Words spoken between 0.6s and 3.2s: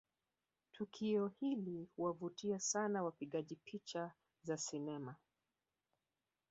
Tukio hili huwavutia sana